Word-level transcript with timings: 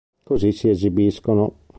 Così 0.23 0.51
si 0.51 0.67
esibiscono. 0.69 1.57